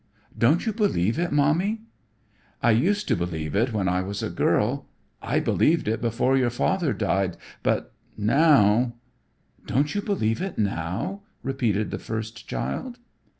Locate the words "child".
12.47-12.97